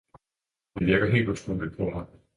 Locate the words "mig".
1.89-2.05